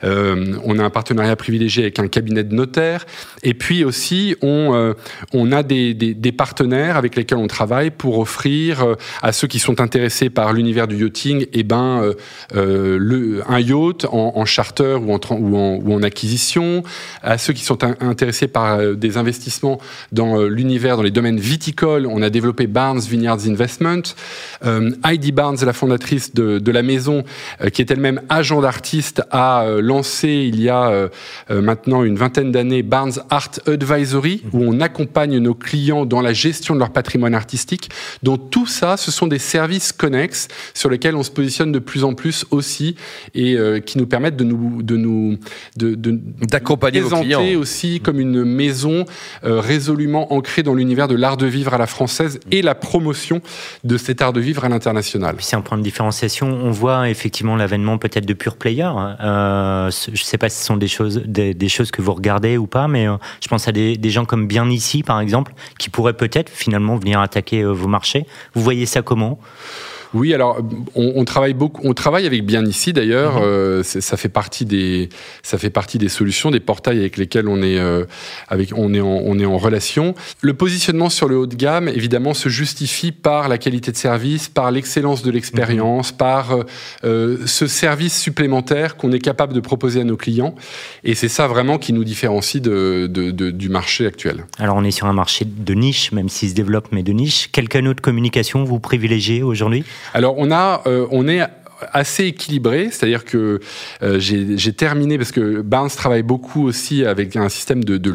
Euh, 0.04 0.56
on 0.64 0.78
a 0.78 0.84
un 0.84 0.90
partenariat 0.90 1.36
privilégié 1.36 1.82
avec 1.82 1.98
un 1.98 2.08
cabinet 2.08 2.44
de 2.44 2.54
notaires 2.54 3.04
et 3.42 3.52
puis 3.52 3.84
aussi 3.84 4.36
on, 4.40 4.74
euh, 4.74 5.52
a 5.52 5.62
des, 5.62 6.32
partenaires 6.36 6.96
avec 6.96 7.16
lesquels 7.16 7.38
on 7.38 7.46
travaille 7.46 7.90
pour 7.90 8.18
offrir 8.18 8.96
à 9.22 9.32
ceux 9.32 9.48
qui 9.48 9.58
sont 9.58 9.80
intéressés 9.80 10.30
par 10.30 10.45
l'univers 10.52 10.88
du 10.88 10.96
yachting, 10.96 11.42
et 11.42 11.48
eh 11.52 11.62
ben, 11.62 12.00
euh, 12.02 12.14
euh, 12.54 12.98
le, 13.00 13.42
un 13.48 13.60
yacht 13.60 14.06
en, 14.10 14.44
charter 14.44 14.98
ou 15.00 15.12
en, 15.12 15.20
ou, 15.30 15.56
en, 15.56 15.80
ou 15.82 15.94
en, 15.94 16.02
acquisition. 16.02 16.82
À 17.22 17.38
ceux 17.38 17.52
qui 17.52 17.64
sont 17.64 17.78
intéressés 18.00 18.48
par 18.48 18.78
euh, 18.78 18.94
des 18.94 19.16
investissements 19.16 19.80
dans 20.12 20.42
l'univers, 20.42 20.96
dans 20.96 21.02
les 21.02 21.10
domaines 21.10 21.40
viticoles, 21.40 22.06
on 22.06 22.22
a 22.22 22.30
développé 22.30 22.66
Barnes 22.66 23.00
Vineyards 23.00 23.46
Investment. 23.46 24.02
Heidi 25.04 25.32
Barnes, 25.32 25.58
la 25.64 25.72
fondatrice 25.72 26.34
de, 26.34 26.58
de 26.58 26.72
la 26.72 26.82
maison, 26.82 27.24
qui 27.72 27.82
est 27.82 27.90
elle-même 27.90 28.22
agent 28.28 28.60
d'artiste, 28.60 29.22
a 29.30 29.66
lancé 29.80 30.28
il 30.28 30.60
y 30.60 30.68
a 30.68 31.08
maintenant 31.50 32.04
une 32.04 32.16
vingtaine 32.16 32.52
d'années 32.52 32.82
Barnes 32.82 33.12
Art 33.30 33.50
Advisory, 33.66 34.42
où 34.52 34.62
on 34.62 34.80
accompagne 34.80 35.38
nos 35.38 35.54
clients 35.54 36.06
dans 36.06 36.20
la 36.20 36.32
gestion 36.32 36.74
de 36.74 36.80
leur 36.80 36.90
patrimoine 36.90 37.34
artistique. 37.34 37.90
Donc 38.22 38.50
tout 38.50 38.66
ça, 38.66 38.96
ce 38.96 39.10
sont 39.10 39.26
des 39.26 39.38
services 39.38 39.92
connexes 39.92 40.35
sur 40.74 40.90
lesquels 40.90 41.16
on 41.16 41.22
se 41.22 41.30
positionne 41.30 41.72
de 41.72 41.78
plus 41.78 42.04
en 42.04 42.14
plus 42.14 42.44
aussi 42.50 42.96
et 43.34 43.56
euh, 43.56 43.80
qui 43.80 43.98
nous 43.98 44.06
permettent 44.06 44.36
de 44.36 44.44
nous 44.44 44.82
de 44.82 44.96
nous 44.96 45.38
de, 45.76 45.96
d'accompagner 46.50 47.00
présenter 47.00 47.56
aussi 47.56 48.00
comme 48.00 48.20
une 48.20 48.44
maison 48.44 49.04
euh, 49.44 49.60
résolument 49.60 50.32
ancrée 50.32 50.62
dans 50.62 50.74
l'univers 50.74 51.08
de 51.08 51.14
l'art 51.14 51.36
de 51.36 51.46
vivre 51.46 51.74
à 51.74 51.78
la 51.78 51.86
française 51.86 52.40
et 52.50 52.62
la 52.62 52.74
promotion 52.74 53.40
de 53.84 53.96
cet 53.96 54.22
art 54.22 54.32
de 54.32 54.40
vivre 54.40 54.64
à 54.64 54.68
l'international. 54.68 55.36
C'est 55.40 55.56
un 55.56 55.60
point 55.60 55.78
de 55.78 55.82
différenciation. 55.82 56.48
On 56.48 56.70
voit 56.70 57.08
effectivement 57.08 57.56
l'avènement 57.56 57.98
peut-être 57.98 58.26
de 58.26 58.34
pure 58.34 58.56
player. 58.56 58.82
Hein. 58.82 59.16
Euh, 59.20 59.90
je 59.90 60.10
ne 60.10 60.16
sais 60.16 60.38
pas 60.38 60.48
si 60.48 60.58
ce 60.58 60.66
sont 60.66 60.76
des 60.76 60.88
choses 60.88 61.22
des, 61.26 61.68
choses 61.68 61.90
que 61.90 62.00
vous 62.00 62.14
regardez 62.14 62.56
ou 62.56 62.66
pas, 62.66 62.88
mais 62.88 63.06
je 63.42 63.48
pense 63.48 63.66
à 63.68 63.72
des, 63.72 63.96
des, 63.96 64.10
gens 64.10 64.24
comme 64.24 64.46
Bien 64.46 64.70
ici 64.70 65.02
par 65.02 65.20
exemple 65.20 65.54
qui 65.78 65.90
pourraient 65.90 66.16
peut-être 66.16 66.50
finalement 66.50 66.96
venir 66.96 67.20
attaquer 67.20 67.64
vos 67.64 67.88
marchés. 67.88 68.26
Vous 68.54 68.62
voyez 68.62 68.86
ça 68.86 69.02
comment? 69.02 69.38
Oui, 70.14 70.34
alors 70.34 70.58
on, 70.94 71.12
on, 71.16 71.24
travaille 71.24 71.54
beaucoup, 71.54 71.80
on 71.84 71.94
travaille 71.94 72.26
avec 72.26 72.44
Bien 72.44 72.64
ici 72.64 72.92
d'ailleurs. 72.92 73.36
Mhm. 73.36 73.44
Euh, 73.44 73.82
ça 73.82 74.16
fait 74.16 74.28
partie 74.28 74.64
des, 74.64 75.08
ça 75.42 75.58
fait 75.58 75.70
partie 75.70 75.98
des 75.98 76.08
solutions, 76.08 76.50
des 76.50 76.60
portails 76.60 76.98
avec 76.98 77.16
lesquels 77.16 77.48
on 77.48 77.62
est, 77.62 77.78
euh, 77.78 78.04
avec, 78.48 78.70
on 78.76 78.94
est, 78.94 79.00
en, 79.00 79.20
on 79.24 79.38
est 79.38 79.44
en 79.44 79.58
relation. 79.58 80.14
Le 80.40 80.54
positionnement 80.54 81.10
sur 81.10 81.28
le 81.28 81.36
haut 81.36 81.46
de 81.46 81.54
gamme, 81.54 81.88
évidemment, 81.88 82.34
se 82.34 82.48
justifie 82.48 83.12
par 83.12 83.48
la 83.48 83.58
qualité 83.58 83.90
de 83.90 83.96
service, 83.96 84.48
par 84.48 84.70
l'excellence 84.70 85.22
de 85.22 85.30
l'expérience, 85.30 86.12
mhm. 86.12 86.18
par 86.18 86.56
euh, 87.04 87.38
ce 87.46 87.66
service 87.66 88.18
supplémentaire 88.18 88.96
qu'on 88.96 89.12
est 89.12 89.18
capable 89.18 89.52
de 89.52 89.60
proposer 89.60 90.00
à 90.00 90.04
nos 90.04 90.16
clients. 90.16 90.54
Et 91.04 91.14
c'est 91.14 91.28
ça 91.28 91.46
vraiment 91.46 91.78
qui 91.78 91.92
nous 91.92 92.04
différencie 92.04 92.62
de, 92.62 93.08
de, 93.10 93.30
de, 93.30 93.50
du 93.50 93.68
marché 93.68 94.06
actuel. 94.06 94.44
Alors 94.58 94.76
on 94.76 94.84
est 94.84 94.90
sur 94.90 95.06
un 95.06 95.12
marché 95.12 95.44
de 95.44 95.74
niche, 95.74 96.12
même 96.12 96.28
s'il 96.28 96.50
se 96.50 96.54
développe, 96.54 96.88
mais 96.92 97.02
de 97.02 97.12
niche. 97.12 97.48
Quel 97.52 97.68
canal 97.68 97.94
de 97.94 98.00
communication 98.00 98.64
vous 98.64 98.78
privilégiez 98.78 99.42
aujourd'hui? 99.42 99.84
Alors 100.14 100.34
on 100.38 100.50
a, 100.50 100.82
euh, 100.86 101.06
on 101.10 101.28
est 101.28 101.40
assez 101.92 102.24
équilibré, 102.24 102.88
c'est-à-dire 102.90 103.24
que 103.24 103.60
euh, 104.02 104.18
j'ai 104.18 104.72
terminé 104.72 105.18
parce 105.18 105.32
que 105.32 105.60
Barnes 105.60 105.90
travaille 105.90 106.22
beaucoup 106.22 106.66
aussi 106.66 107.04
avec 107.04 107.36
un 107.36 107.48
système 107.48 107.84
de, 107.84 107.98
de 107.98 108.10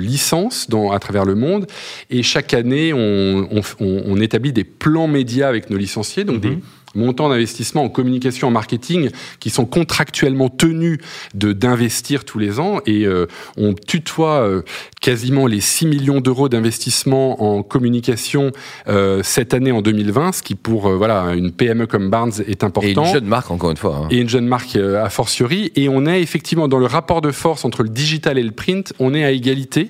dans, 0.70 0.92
à 0.92 1.00
travers 1.00 1.26
le 1.26 1.36
monde 1.36 1.68
et 2.10 2.24
chaque 2.24 2.54
année 2.54 2.92
on, 2.94 3.48
on, 3.52 3.62
on, 3.80 4.20
établit 4.20 4.52
des 4.52 4.64
plans 4.64 5.08
médias 5.08 5.48
avec 5.48 5.70
nos 5.70 5.78
licenciés, 5.78 6.24
donc 6.24 6.42
des 6.42 6.50
mhm 6.50 6.62
montants 6.96 7.30
d'investissement 7.30 7.84
en 7.84 7.90
communication, 7.90 8.50
en 8.50 8.52
marketing, 8.52 9.10
qui 9.40 9.50
sont 9.50 9.66
contractuellement 9.66 10.50
tenus 10.50 11.00
de 11.34 11.54
d'investir 11.54 12.26
tous 12.26 12.40
les 12.40 12.60
ans, 12.60 12.80
et 12.86 13.06
euh, 13.06 13.28
on 13.58 13.74
tutoie 13.74 14.42
euh, 14.42 14.62
quasiment 15.00 15.48
les 15.48 15.62
6 15.62 15.88
millions 15.88 16.22
d'euros 16.22 16.50
d'investissement 16.50 17.44
en 17.44 17.64
communication 17.64 18.52
euh, 18.88 19.22
cette 19.24 19.54
année 19.54 19.72
en 19.72 19.82
2020, 19.82 20.32
ce 20.34 20.44
qui 20.44 20.56
pour 20.56 20.90
voilà 20.90 21.34
une 21.34 21.52
PME 21.52 21.88
comme 21.88 22.10
Barnes 22.10 22.32
est 22.48 22.64
important. 22.64 23.04
Et 23.04 23.08
une 23.08 23.14
jeune 23.14 23.26
marque 23.26 23.52
encore 23.52 23.72
une 23.72 23.78
fois. 23.78 24.02
Hein. 24.04 24.08
Et 24.12 24.18
une 24.18 24.30
jeune 24.30 24.48
marque 24.48 24.76
a 24.76 25.10
fortiori, 25.10 25.72
et 25.76 25.90
on 25.90 26.06
est 26.06 26.22
effectivement 26.22 26.68
dans 26.68 26.80
le 26.80 26.86
rapport 26.86 27.22
de 27.22 27.32
force 27.32 27.66
entre 27.66 27.84
le 27.84 27.90
digital 27.90 28.38
et 28.38 28.44
le 28.44 28.52
print, 28.52 28.94
on 29.00 29.14
est 29.14 29.24
à 29.24 29.32
égalité. 29.32 29.90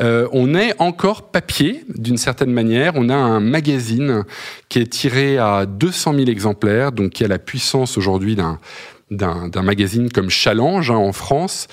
on 0.00 0.54
est 0.54 0.74
encore 0.78 1.30
papier 1.30 1.84
d'une 1.88 2.16
certaine 2.16 2.52
manière. 2.52 2.92
On 2.96 3.08
a 3.08 3.14
un 3.14 3.40
magazine 3.40 4.24
qui 4.68 4.78
est 4.78 4.86
tiré 4.86 5.38
à 5.38 5.66
200 5.66 6.14
000 6.14 6.27
exemplaires, 6.28 6.92
donc 6.92 7.10
qui 7.10 7.24
a 7.24 7.28
la 7.28 7.38
puissance 7.38 7.98
aujourd'hui 7.98 8.36
d'un 8.36 8.58
d'un 9.10 9.62
magazine 9.62 10.10
comme 10.10 10.28
Challenge 10.28 10.90
hein, 10.90 10.96
en 10.96 11.12
France, 11.12 11.66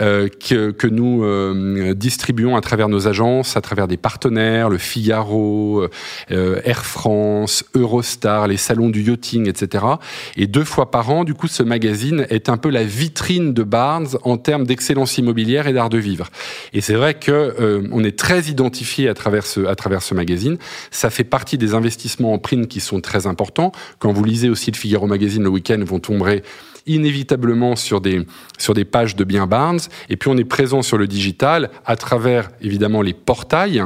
euh, 0.00 0.28
que, 0.28 0.70
que, 0.70 0.86
nous 0.86 1.24
euh, 1.24 1.94
distribuons 1.94 2.56
à 2.56 2.60
travers 2.60 2.88
nos 2.88 3.08
agences, 3.08 3.56
à 3.56 3.60
travers 3.60 3.88
des 3.88 3.96
partenaires, 3.96 4.68
le 4.68 4.78
Figaro, 4.78 5.86
euh, 6.30 6.60
Air 6.64 6.84
France, 6.84 7.64
Eurostar, 7.74 8.46
les 8.46 8.56
salons 8.58 8.90
du 8.90 9.02
yachting, 9.02 9.48
etc. 9.48 9.84
Et 10.36 10.46
deux 10.46 10.64
fois 10.64 10.90
par 10.90 11.10
an, 11.10 11.24
du 11.24 11.34
coup, 11.34 11.48
ce 11.48 11.62
magazine 11.62 12.26
est 12.28 12.48
un 12.48 12.56
peu 12.56 12.68
la 12.68 12.84
vitrine 12.84 13.54
de 13.54 13.62
Barnes 13.62 14.08
en 14.22 14.36
termes 14.36 14.66
d'excellence 14.66 15.16
immobilière 15.18 15.66
et 15.66 15.72
d'art 15.72 15.88
de 15.88 15.98
vivre. 15.98 16.28
Et 16.72 16.80
c'est 16.80 16.94
vrai 16.94 17.14
que 17.14 17.30
euh, 17.32 17.88
on 17.92 18.04
est 18.04 18.18
très 18.18 18.42
identifié 18.42 19.08
à 19.08 19.14
travers 19.14 19.46
ce 19.46 19.66
à 19.66 19.74
travers 19.74 20.02
ce 20.02 20.14
magazine. 20.14 20.58
Ça 20.90 21.10
fait 21.10 21.24
partie 21.24 21.58
des 21.58 21.74
investissements 21.74 22.32
en 22.32 22.38
print 22.38 22.68
qui 22.68 22.80
sont 22.80 23.00
très 23.00 23.26
importants. 23.26 23.72
Quand 23.98 24.12
vous 24.12 24.24
lisez 24.24 24.48
aussi 24.48 24.70
le 24.70 24.76
Figaro 24.76 25.06
magazine 25.06 25.42
le 25.42 25.48
week-end, 25.48 25.82
vous 25.84 25.98
tomberez 25.98 26.42
inévitablement 26.86 27.76
sur 27.76 28.00
des, 28.00 28.26
sur 28.58 28.74
des 28.74 28.84
pages 28.84 29.16
de 29.16 29.24
bien 29.24 29.46
Barnes. 29.46 29.80
Et 30.08 30.16
puis 30.16 30.28
on 30.28 30.36
est 30.36 30.44
présent 30.44 30.82
sur 30.82 30.98
le 30.98 31.06
digital 31.06 31.70
à 31.84 31.96
travers 31.96 32.50
évidemment 32.60 33.02
les 33.02 33.14
portails 33.14 33.84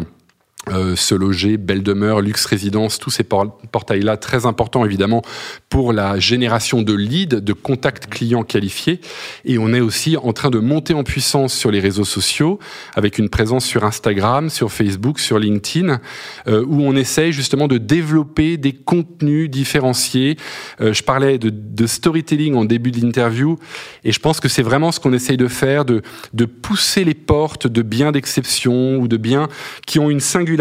euh, 0.69 0.97
se 0.97 1.15
loger, 1.15 1.59
belle 1.59 1.85
demeure, 1.85 2.21
luxe 2.21 2.45
résidence, 2.45 2.99
tous 2.99 3.11
ces 3.11 3.23
portails-là 3.23 4.17
très 4.17 4.47
importants 4.47 4.85
évidemment 4.85 5.23
pour 5.69 5.93
la 5.93 6.19
génération 6.19 6.83
de 6.83 6.93
leads, 6.93 7.41
de 7.41 7.53
contacts 7.53 8.09
clients 8.09 8.43
qualifiés. 8.43 9.01
Et 9.45 9.59
on 9.59 9.73
est 9.73 9.79
aussi 9.79 10.17
en 10.17 10.33
train 10.33 10.51
de 10.51 10.59
monter 10.59 10.93
en 10.93 11.05
puissance 11.05 11.55
sur 11.55 11.71
les 11.71 11.79
réseaux 11.79 12.05
sociaux 12.05 12.59
avec 12.97 13.19
une 13.19 13.29
présence 13.29 13.65
sur 13.65 13.85
Instagram, 13.85 14.51
sur 14.51 14.73
Facebook, 14.73 15.21
sur 15.21 15.39
LinkedIn, 15.39 16.01
euh, 16.49 16.65
où 16.67 16.83
on 16.83 16.97
essaye 16.97 17.31
justement 17.31 17.69
de 17.69 17.79
développer 17.79 18.57
des 18.57 18.73
contenus 18.73 19.49
différenciés. 19.49 20.37
Euh, 20.81 20.93
je 20.93 21.05
parlais 21.05 21.39
de, 21.39 21.87
storytelling 21.87 22.57
en 22.57 22.65
début 22.65 22.91
de 22.91 23.01
l'interview 23.01 23.57
et 24.03 24.11
je 24.11 24.19
pense 24.19 24.41
que 24.41 24.49
c'est 24.49 24.65
vraiment 24.65 24.91
ce 24.91 24.99
qu'on 24.99 25.13
essaye 25.13 25.37
de 25.37 25.47
faire, 25.47 25.85
de, 25.85 26.03
de 26.35 26.45
pousser 26.45 27.05
les 27.05 27.15
portes 27.15 27.69
de 27.69 27.83
biens 27.83 28.11
d'exception 28.11 28.97
ou 28.97 29.07
de 29.07 29.17
biens 29.17 29.49
qui 29.87 30.01
ont 30.01 30.11
une 30.11 30.19
singularité 30.19 30.56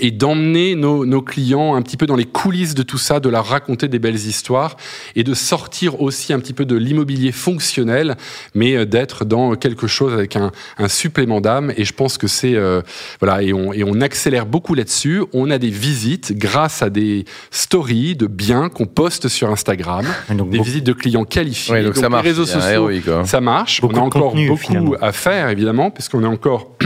et 0.00 0.10
d'emmener 0.10 0.74
nos, 0.74 1.04
nos, 1.04 1.22
clients 1.22 1.74
un 1.74 1.82
petit 1.82 1.96
peu 1.96 2.06
dans 2.06 2.16
les 2.16 2.24
coulisses 2.24 2.74
de 2.74 2.82
tout 2.82 2.98
ça, 2.98 3.20
de 3.20 3.28
leur 3.28 3.46
raconter 3.46 3.88
des 3.88 3.98
belles 3.98 4.14
histoires 4.14 4.76
et 5.16 5.24
de 5.24 5.34
sortir 5.34 6.00
aussi 6.00 6.32
un 6.32 6.40
petit 6.40 6.52
peu 6.52 6.64
de 6.64 6.76
l'immobilier 6.76 7.32
fonctionnel, 7.32 8.16
mais 8.54 8.76
euh, 8.76 8.84
d'être 8.84 9.24
dans 9.24 9.54
quelque 9.54 9.86
chose 9.86 10.12
avec 10.12 10.36
un, 10.36 10.52
un 10.78 10.88
supplément 10.88 11.40
d'âme. 11.40 11.72
Et 11.76 11.84
je 11.84 11.92
pense 11.92 12.18
que 12.18 12.26
c'est 12.26 12.54
euh, 12.54 12.82
voilà, 13.20 13.42
et 13.42 13.52
on, 13.52 13.72
et 13.72 13.84
on 13.84 14.00
accélère 14.00 14.46
beaucoup 14.46 14.74
là-dessus. 14.74 15.22
On 15.32 15.50
a 15.50 15.58
des 15.58 15.70
visites 15.70 16.36
grâce 16.36 16.82
à 16.82 16.90
des 16.90 17.24
stories 17.50 18.16
de 18.16 18.26
biens 18.26 18.68
qu'on 18.68 18.86
poste 18.86 19.28
sur 19.28 19.50
Instagram, 19.50 20.06
des 20.30 20.60
visites 20.60 20.84
de 20.84 20.92
clients 20.92 21.24
qualifiés. 21.24 21.82
donc, 21.82 21.96
ça 21.96 22.08
marche. 22.08 22.24
Les 22.24 22.30
réseaux 22.30 22.46
sociaux, 22.46 22.90
ça 23.24 23.40
marche. 23.40 23.80
on 23.82 23.90
a 23.90 24.00
encore 24.00 24.34
beaucoup 24.34 24.94
à 25.00 25.12
faire 25.12 25.48
évidemment, 25.48 25.90
puisqu'on 25.90 26.22
est 26.22 26.26
encore 26.26 26.76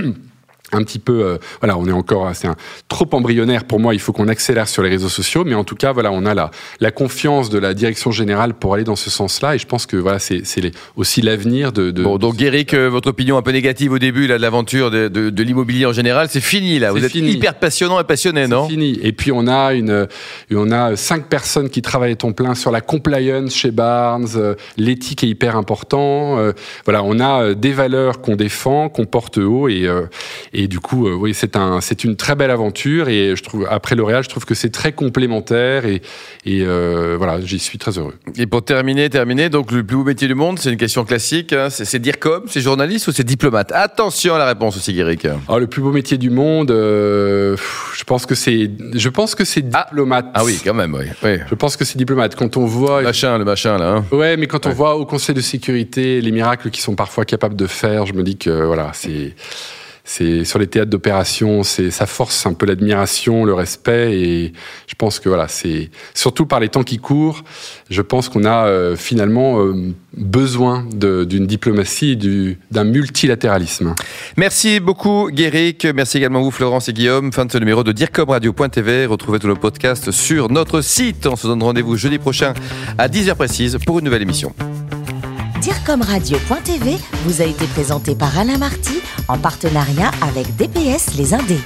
un 0.72 0.82
petit 0.82 0.98
peu, 0.98 1.24
euh, 1.24 1.38
voilà, 1.60 1.76
on 1.76 1.86
est 1.86 1.92
encore, 1.92 2.30
c'est 2.34 2.48
un 2.48 2.56
trop 2.88 3.08
embryonnaire 3.12 3.64
pour 3.64 3.78
moi. 3.78 3.94
Il 3.94 4.00
faut 4.00 4.12
qu'on 4.12 4.28
accélère 4.28 4.68
sur 4.68 4.82
les 4.82 4.88
réseaux 4.88 5.08
sociaux, 5.08 5.44
mais 5.44 5.54
en 5.54 5.64
tout 5.64 5.74
cas, 5.76 5.92
voilà, 5.92 6.10
on 6.12 6.24
a 6.26 6.34
la, 6.34 6.50
la 6.80 6.90
confiance 6.90 7.50
de 7.50 7.58
la 7.58 7.74
direction 7.74 8.10
générale 8.10 8.54
pour 8.54 8.74
aller 8.74 8.84
dans 8.84 8.96
ce 8.96 9.10
sens-là, 9.10 9.54
et 9.54 9.58
je 9.58 9.66
pense 9.66 9.86
que 9.86 9.96
voilà, 9.96 10.18
c'est 10.18 10.42
aussi 10.96 11.22
l'avenir 11.22 11.72
de, 11.72 11.90
de, 11.90 12.02
Bon, 12.02 12.18
donc 12.18 12.40
Eric, 12.40 12.74
euh, 12.74 12.88
votre 12.88 13.08
opinion 13.10 13.36
un 13.36 13.42
peu 13.42 13.52
négative 13.52 13.92
au 13.92 13.98
début 13.98 14.26
là 14.26 14.36
de 14.36 14.42
l'aventure 14.42 14.90
de, 14.90 15.08
de, 15.08 15.30
de 15.30 15.42
l'immobilier 15.42 15.86
en 15.86 15.92
général, 15.92 16.28
c'est 16.30 16.40
fini 16.40 16.78
là. 16.78 16.92
Vous 16.92 17.04
êtes 17.04 17.12
fini. 17.12 17.32
hyper 17.32 17.54
passionnant 17.54 18.00
et 18.00 18.04
passionné, 18.04 18.46
non? 18.46 18.68
Fini. 18.68 18.98
Et 19.02 19.12
puis 19.12 19.32
on 19.32 19.46
a 19.46 19.74
une, 19.74 20.08
on 20.52 20.70
a 20.70 20.96
cinq 20.96 21.26
personnes 21.28 21.68
qui 21.68 21.82
travaillent 21.82 22.12
à 22.12 22.16
ton 22.16 22.32
plein 22.32 22.54
sur 22.54 22.70
la 22.70 22.80
compliance 22.80 23.54
chez 23.54 23.70
Barnes. 23.70 24.28
Euh, 24.36 24.54
L'éthique 24.76 25.24
est 25.24 25.28
hyper 25.28 25.56
important. 25.56 26.38
Euh, 26.38 26.52
voilà, 26.84 27.02
on 27.02 27.20
a 27.20 27.54
des 27.54 27.72
valeurs 27.72 28.20
qu'on 28.20 28.36
défend, 28.36 28.88
qu'on 28.88 29.04
porte 29.04 29.38
haut, 29.38 29.68
et, 29.68 29.86
euh, 29.86 30.06
et 30.62 30.68
du 30.68 30.80
coup, 30.80 31.06
euh, 31.06 31.14
oui, 31.14 31.34
c'est 31.34 31.56
un, 31.56 31.80
c'est 31.80 32.04
une 32.04 32.16
très 32.16 32.34
belle 32.34 32.50
aventure. 32.50 33.08
Et 33.08 33.34
je 33.36 33.42
trouve, 33.42 33.66
après 33.70 33.94
L'Oréal, 33.94 34.22
je 34.24 34.28
trouve 34.28 34.44
que 34.44 34.54
c'est 34.54 34.70
très 34.70 34.92
complémentaire, 34.92 35.84
et, 35.86 36.02
et 36.44 36.62
euh, 36.62 37.16
voilà, 37.18 37.40
j'y 37.40 37.58
suis 37.58 37.78
très 37.78 37.98
heureux. 37.98 38.14
Et 38.36 38.46
pour 38.46 38.64
terminer, 38.64 39.10
terminer, 39.10 39.48
donc 39.48 39.72
le 39.72 39.84
plus 39.84 39.96
beau 39.96 40.04
métier 40.04 40.28
du 40.28 40.34
monde, 40.34 40.58
c'est 40.58 40.70
une 40.70 40.76
question 40.76 41.04
classique. 41.04 41.52
hein, 41.52 41.68
c'est 41.70 41.98
dire 41.98 42.18
comme, 42.18 42.44
c'est 42.48 42.60
journaliste 42.60 43.08
ou 43.08 43.12
c'est 43.12 43.24
diplomate? 43.24 43.72
Attention 43.72 44.34
à 44.34 44.38
la 44.38 44.46
réponse 44.46 44.76
aussi, 44.76 44.98
Eric. 44.98 45.24
Alors, 45.24 45.58
le 45.60 45.66
plus 45.66 45.82
beau 45.82 45.92
métier 45.92 46.18
du 46.18 46.30
monde, 46.30 46.70
euh, 46.70 47.56
je 47.94 48.04
pense 48.04 48.26
que 48.26 48.34
c'est, 48.34 48.70
je 48.94 49.08
pense 49.08 49.34
que 49.34 49.44
c'est 49.44 49.62
diplomate. 49.62 50.26
Ah 50.34 50.44
oui, 50.44 50.60
quand 50.64 50.74
même, 50.74 50.94
oui. 50.94 51.06
oui. 51.22 51.38
Je 51.48 51.54
pense 51.54 51.76
que 51.76 51.84
c'est 51.84 51.98
diplomate. 51.98 52.34
Quand 52.36 52.56
on 52.56 52.66
voit 52.66 53.00
Le 53.00 53.06
machin, 53.06 53.38
le 53.38 53.44
machin 53.44 53.78
là. 53.78 53.96
hein. 53.96 54.04
Ouais, 54.12 54.36
mais 54.36 54.46
quand 54.46 54.66
on 54.66 54.70
voit 54.70 54.96
au 54.96 55.06
Conseil 55.06 55.34
de 55.34 55.40
sécurité 55.40 56.20
les 56.20 56.30
miracles 56.32 56.70
qu'ils 56.70 56.82
sont 56.82 56.94
parfois 56.94 57.24
capables 57.24 57.56
de 57.56 57.66
faire, 57.66 58.06
je 58.06 58.12
me 58.14 58.22
dis 58.22 58.36
que 58.36 58.64
voilà, 58.64 58.90
c'est 58.94 59.34
c'est 60.04 60.44
sur 60.44 60.58
les 60.58 60.66
théâtres 60.66 60.90
d'opération, 60.90 61.62
c'est 61.62 61.90
ça 61.90 62.06
force 62.06 62.44
un 62.46 62.54
peu 62.54 62.66
l'admiration, 62.66 63.44
le 63.44 63.54
respect, 63.54 64.18
et 64.18 64.52
je 64.86 64.94
pense 64.96 65.20
que 65.20 65.28
voilà, 65.28 65.46
c'est 65.48 65.90
surtout 66.14 66.46
par 66.46 66.60
les 66.60 66.68
temps 66.68 66.82
qui 66.82 66.98
courent, 66.98 67.44
je 67.88 68.02
pense 68.02 68.28
qu'on 68.28 68.44
a 68.44 68.66
euh, 68.66 68.96
finalement 68.96 69.60
euh, 69.60 69.92
besoin 70.16 70.84
d'une 70.92 71.46
diplomatie, 71.46 72.16
d'un 72.70 72.84
multilatéralisme. 72.84 73.94
Merci 74.36 74.80
beaucoup, 74.80 75.30
Guéric. 75.30 75.86
Merci 75.94 76.18
également 76.18 76.42
vous, 76.42 76.50
Florence 76.50 76.88
et 76.88 76.92
Guillaume. 76.92 77.32
Fin 77.32 77.44
de 77.44 77.52
ce 77.52 77.58
numéro 77.58 77.84
de 77.84 77.92
DIRCOMRadio.tv. 77.92 79.06
Retrouvez 79.06 79.38
tous 79.38 79.48
nos 79.48 79.56
podcasts 79.56 80.10
sur 80.10 80.50
notre 80.50 80.80
site. 80.80 81.26
On 81.26 81.36
se 81.36 81.46
donne 81.46 81.62
rendez-vous 81.62 81.96
jeudi 81.96 82.18
prochain 82.18 82.54
à 82.98 83.08
10h 83.08 83.34
précise 83.36 83.78
pour 83.86 83.98
une 83.98 84.04
nouvelle 84.04 84.22
émission. 84.22 84.54
Direcomradio.tv 85.62 86.98
vous 87.24 87.40
a 87.40 87.44
été 87.44 87.66
présenté 87.66 88.16
par 88.16 88.36
Alain 88.36 88.58
Marty 88.58 89.00
en 89.28 89.38
partenariat 89.38 90.10
avec 90.20 90.56
DPS 90.56 91.14
Les 91.16 91.34
Indés. 91.34 91.60